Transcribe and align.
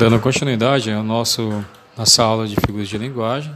Dando 0.00 0.18
continuidade 0.18 0.90
ao 0.90 1.04
nosso 1.04 1.62
nossa 1.94 2.22
aula 2.22 2.48
de 2.48 2.56
figuras 2.56 2.88
de 2.88 2.96
linguagem, 2.96 3.54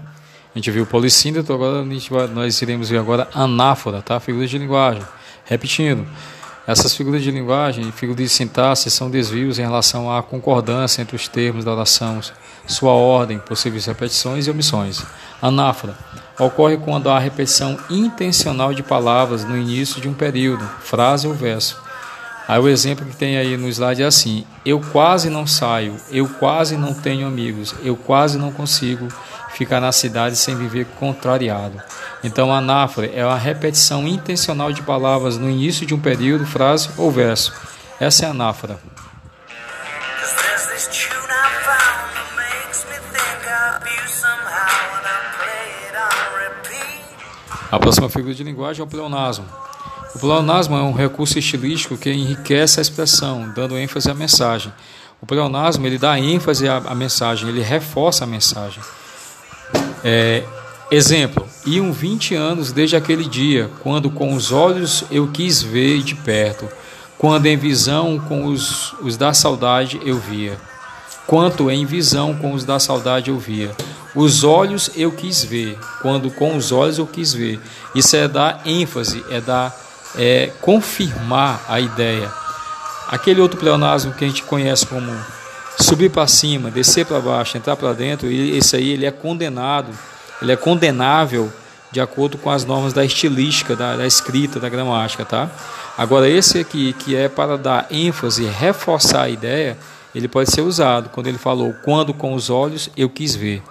a 0.55 0.59
gente 0.59 0.71
viu 0.71 0.85
polissíndeto, 0.85 1.51
agora 1.55 1.81
a 1.81 1.85
gente 1.85 2.11
vai, 2.11 2.27
nós 2.27 2.61
iremos 2.61 2.91
ver 2.91 2.99
agora 2.99 3.27
anáfora, 3.33 4.03
tá? 4.03 4.21
Figuras 4.21 4.51
de 4.51 4.59
linguagem. 4.59 5.03
Repetindo, 5.47 6.07
essas 6.67 6.95
figuras 6.95 7.23
de 7.23 7.31
linguagem, 7.31 7.91
figuras 7.93 8.25
de 8.25 8.29
sintaxe, 8.29 8.91
são 8.91 9.09
desvios 9.09 9.59
em 9.59 9.63
relação 9.63 10.15
à 10.15 10.23
concordância 10.23 11.01
entre 11.01 11.17
os 11.17 11.29
termos 11.29 11.65
da 11.65 11.73
oração, 11.73 12.21
sua 12.67 12.93
ordem, 12.93 13.39
possíveis 13.39 13.87
repetições 13.87 14.47
e 14.47 14.51
omissões. 14.51 15.03
Anáfora 15.41 15.97
ocorre 16.39 16.77
quando 16.77 17.09
há 17.09 17.19
repetição 17.19 17.79
intencional 17.89 18.75
de 18.75 18.83
palavras 18.83 19.45
no 19.45 19.57
início 19.57 19.99
de 19.99 20.11
um 20.11 20.13
período, 20.13 20.63
frase 20.83 21.27
ou 21.27 21.33
verso 21.33 21.84
Aí 22.47 22.61
o 22.61 22.69
exemplo 22.69 23.07
que 23.07 23.17
tem 23.17 23.39
aí 23.39 23.57
no 23.57 23.69
slide 23.69 24.03
é 24.03 24.07
assim: 24.07 24.47
eu 24.65 24.81
quase 24.81 25.31
não 25.31 25.47
saio, 25.47 25.97
eu 26.11 26.29
quase 26.29 26.77
não 26.77 26.93
tenho 26.93 27.27
amigos, 27.27 27.75
eu 27.83 27.97
quase 27.97 28.37
não 28.37 28.53
consigo 28.53 29.09
ficar 29.55 29.81
na 29.81 29.93
cidade 29.93 30.37
sem 30.37 30.57
viver 30.57 30.87
contrariado. 30.99 31.81
Então, 32.23 32.53
a 32.53 32.59
anáfora 32.59 33.07
é 33.07 33.23
a 33.23 33.37
repetição 33.37 34.07
intencional 34.07 34.73
de 34.73 34.83
palavras 34.83 35.39
no 35.39 35.49
início 35.49 35.87
de 35.87 35.95
um 35.95 36.01
período, 36.01 36.47
frase 36.47 36.89
ou 36.97 37.11
verso. 37.11 37.53
Essa 38.01 38.25
é 38.25 38.29
a 38.29 38.31
anáfora. 38.31 38.79
A 47.71 47.79
próxima 47.79 48.09
figura 48.09 48.35
de 48.35 48.45
linguagem 48.45 48.81
é 48.81 48.85
o 48.85 48.87
pleonasmo. 48.87 49.45
O 50.15 50.19
pleonasmo 50.19 50.77
é 50.77 50.83
um 50.83 50.93
recurso 50.93 51.39
estilístico 51.39 51.97
que 51.97 52.11
enriquece 52.11 52.79
a 52.79 52.83
expressão, 52.83 53.51
dando 53.55 53.77
ênfase 53.77 54.09
à 54.09 54.15
mensagem. 54.15 54.73
O 55.21 55.27
pleonasmo 55.27 55.85
ele 55.87 55.99
dá 55.99 56.19
ênfase 56.19 56.69
à, 56.69 56.77
à 56.77 56.95
mensagem, 56.95 57.49
ele 57.49 57.61
reforça 57.61 58.23
a 58.23 58.27
mensagem. 58.27 58.81
É, 60.05 60.45
exemplo: 60.91 61.45
iam 61.67 61.93
20 61.93 62.35
anos 62.37 62.71
desde 62.71 62.95
aquele 62.95 63.25
dia, 63.25 63.69
quando 63.83 64.09
com 64.09 64.35
os 64.35 64.53
olhos 64.53 65.05
eu 65.11 65.29
quis 65.29 65.63
ver 65.63 66.03
de 66.03 66.15
perto, 66.15 66.69
quando 67.19 67.47
em 67.47 67.57
visão 67.57 68.21
com 68.21 68.45
os, 68.47 68.93
os 69.01 69.17
da 69.17 69.35
saudade 69.35 70.01
eu 70.05 70.19
via. 70.19 70.57
Quanto 71.27 71.71
em 71.71 71.85
visão 71.87 72.35
com 72.35 72.53
os 72.53 72.65
da 72.65 72.79
saudade 72.79 73.31
eu 73.31 73.39
via. 73.39 73.73
Os 74.15 74.45
olhos 74.45 74.91
eu 74.95 75.11
quis 75.11 75.43
ver, 75.43 75.77
quando 76.01 76.31
com 76.31 76.57
os 76.57 76.71
olhos 76.71 76.99
eu 76.99 77.07
quis 77.07 77.33
ver. 77.33 77.59
Isso 77.95 78.15
é 78.15 78.29
dar 78.29 78.61
ênfase, 78.65 79.25
é 79.29 79.41
dar 79.41 79.84
é, 80.17 80.51
confirmar 80.61 81.65
a 81.69 81.81
ideia. 81.81 82.31
Aquele 83.09 83.41
outro 83.41 83.59
pleonasmo 83.59 84.13
que 84.13 84.25
a 84.25 84.29
gente 84.29 84.43
conhece 84.43 84.87
como 84.87 85.13
subir 85.79 86.11
para 86.11 86.27
cima, 86.27 86.71
descer 86.71 87.05
para 87.05 87.21
baixo, 87.21 87.57
entrar 87.57 87.77
para 87.77 87.93
dentro, 87.93 88.31
esse 88.31 88.77
aí 88.77 88.91
ele 88.91 89.07
é 89.07 89.11
condenado, 89.11 89.89
ele 90.41 90.53
é 90.53 90.57
condenável 90.57 91.53
de 91.91 92.01
acordo 92.01 92.37
com 92.39 92.51
as 92.51 92.65
normas 92.65 92.93
da 92.93 93.05
estilística, 93.05 93.77
da, 93.77 93.97
da 93.97 94.07
escrita, 94.07 94.59
da 94.59 94.69
gramática, 94.69 95.25
tá? 95.25 95.49
Agora 95.97 96.29
esse 96.29 96.59
aqui 96.59 96.93
que 96.93 97.15
é 97.15 97.29
para 97.29 97.57
dar 97.57 97.87
ênfase, 97.91 98.45
reforçar 98.45 99.23
a 99.23 99.29
ideia, 99.29 99.79
ele 100.13 100.27
pode 100.27 100.51
ser 100.51 100.63
usado 100.63 101.09
quando 101.11 101.29
ele 101.29 101.39
falou 101.39 101.73
quando 101.85 102.13
com 102.13 102.35
os 102.35 102.51
olhos 102.51 102.91
eu 102.97 103.09
quis 103.09 103.35
ver. 103.35 103.63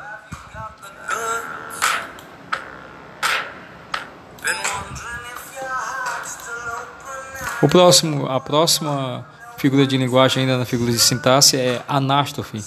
O 7.63 7.67
próximo, 7.69 8.25
a 8.25 8.41
próxima 8.41 9.25
figura 9.55 9.87
de 9.87 9.95
linguagem 9.95 10.41
ainda 10.43 10.57
na 10.57 10.65
figura 10.65 10.91
de 10.91 10.99
sintaxe 10.99 11.55
é 11.55 11.81
anástrofe. 11.87 12.61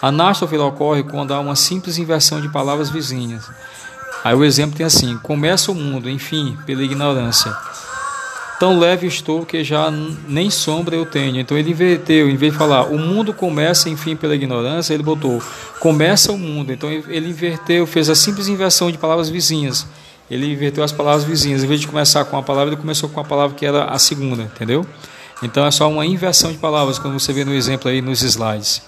Anástrofe 0.00 0.56
ocorre 0.56 1.02
quando 1.02 1.34
há 1.34 1.40
uma 1.40 1.54
simples 1.54 1.98
inversão 1.98 2.40
de 2.40 2.48
palavras 2.48 2.88
vizinhas. 2.88 3.46
Aí 4.24 4.34
o 4.34 4.42
exemplo 4.42 4.74
tem 4.74 4.86
assim: 4.86 5.18
começa 5.18 5.70
o 5.70 5.74
mundo, 5.74 6.08
enfim, 6.08 6.56
pela 6.64 6.82
ignorância. 6.82 7.54
Tão 8.58 8.78
leve 8.78 9.06
estou 9.06 9.44
que 9.44 9.62
já 9.62 9.90
nem 9.90 10.48
sombra 10.48 10.96
eu 10.96 11.04
tenho. 11.04 11.38
Então 11.38 11.58
ele 11.58 11.72
inverteu, 11.72 12.30
em 12.30 12.36
vez 12.36 12.54
de 12.54 12.58
falar 12.58 12.84
o 12.84 12.98
mundo 12.98 13.34
começa, 13.34 13.90
enfim, 13.90 14.16
pela 14.16 14.34
ignorância, 14.34 14.94
ele 14.94 15.02
botou 15.02 15.42
começa 15.80 16.32
o 16.32 16.38
mundo. 16.38 16.72
Então 16.72 16.90
ele 16.90 17.28
inverteu, 17.28 17.86
fez 17.86 18.08
a 18.08 18.14
simples 18.14 18.48
inversão 18.48 18.90
de 18.90 18.96
palavras 18.96 19.28
vizinhas 19.28 19.86
ele 20.30 20.52
inverteu 20.52 20.84
as 20.84 20.92
palavras 20.92 21.24
vizinhas. 21.24 21.64
Em 21.64 21.66
vez 21.66 21.80
de 21.80 21.88
começar 21.88 22.24
com 22.24 22.36
a 22.38 22.42
palavra, 22.42 22.72
ele 22.72 22.80
começou 22.80 23.08
com 23.08 23.18
a 23.18 23.24
palavra 23.24 23.56
que 23.56 23.66
era 23.66 23.86
a 23.86 23.98
segunda, 23.98 24.44
entendeu? 24.44 24.86
Então 25.42 25.66
é 25.66 25.70
só 25.70 25.90
uma 25.90 26.06
inversão 26.06 26.52
de 26.52 26.58
palavras, 26.58 26.98
como 26.98 27.18
você 27.18 27.32
vê 27.32 27.44
no 27.44 27.52
exemplo 27.52 27.90
aí 27.90 28.00
nos 28.00 28.22
slides. 28.22 28.82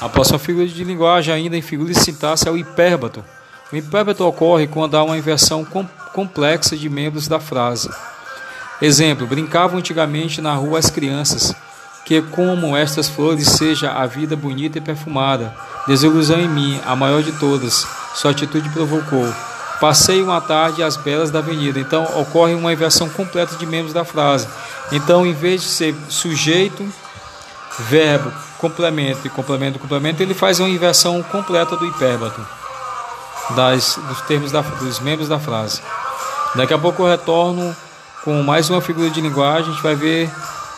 A 0.00 0.08
próxima 0.08 0.38
figura 0.38 0.66
de 0.66 0.82
linguagem, 0.82 1.32
ainda 1.32 1.56
em 1.56 1.62
figura 1.62 1.92
de 1.92 2.00
sintaxe, 2.00 2.48
é 2.48 2.50
o 2.50 2.56
hipérbato. 2.56 3.22
O 3.70 3.76
hipérbato 3.76 4.26
ocorre 4.26 4.66
quando 4.66 4.96
há 4.96 5.04
uma 5.04 5.16
inversão 5.16 5.64
com 5.64 5.86
complexa 6.12 6.76
de 6.76 6.88
membros 6.88 7.28
da 7.28 7.38
frase. 7.38 7.88
Exemplo: 8.80 9.26
brincavam 9.26 9.78
antigamente 9.78 10.40
na 10.40 10.54
rua 10.54 10.78
as 10.78 10.90
crianças 10.90 11.54
que 12.10 12.20
como 12.22 12.76
estas 12.76 13.08
flores 13.08 13.46
seja 13.46 13.92
a 13.92 14.04
vida 14.04 14.34
bonita 14.34 14.78
e 14.78 14.80
perfumada. 14.80 15.54
Desilusão 15.86 16.40
em 16.40 16.48
mim, 16.48 16.80
a 16.84 16.96
maior 16.96 17.22
de 17.22 17.30
todas, 17.30 17.86
sua 18.16 18.32
atitude 18.32 18.68
provocou. 18.70 19.32
Passei 19.80 20.20
uma 20.20 20.40
tarde 20.40 20.82
às 20.82 20.96
belas 20.96 21.30
da 21.30 21.38
avenida. 21.38 21.78
Então 21.78 22.02
ocorre 22.20 22.52
uma 22.54 22.72
inversão 22.72 23.08
completa 23.08 23.54
de 23.54 23.64
membros 23.64 23.94
da 23.94 24.04
frase. 24.04 24.48
Então, 24.90 25.24
em 25.24 25.32
vez 25.32 25.62
de 25.62 25.68
ser 25.68 25.94
sujeito, 26.08 26.84
verbo, 27.78 28.32
complemento 28.58 29.24
e 29.24 29.30
complemento, 29.30 29.78
complemento, 29.78 30.20
ele 30.20 30.34
faz 30.34 30.58
uma 30.58 30.68
inversão 30.68 31.22
completa 31.22 31.76
do 31.76 31.86
hipérbato, 31.86 32.44
das, 33.50 34.00
dos 34.08 34.20
termos 34.22 34.50
da, 34.50 34.62
dos 34.62 34.98
membros 34.98 35.28
da 35.28 35.38
frase. 35.38 35.80
Daqui 36.56 36.74
a 36.74 36.78
pouco 36.78 37.04
eu 37.04 37.08
retorno 37.08 37.72
com 38.24 38.42
mais 38.42 38.68
uma 38.68 38.80
figura 38.80 39.10
de 39.10 39.20
linguagem. 39.20 39.70
A 39.70 39.72
gente 39.74 39.82
vai 39.84 39.94
ver 39.94 40.28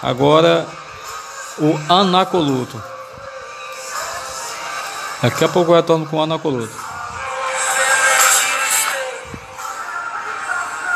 agora 0.03 0.66
o 1.58 1.78
anacoluto. 1.88 2.82
Daqui 5.22 5.44
a 5.44 5.48
pouco 5.48 5.72
eu 5.72 5.76
retorno 5.76 6.06
com 6.06 6.16
o 6.16 6.22
anacoluto. 6.22 6.91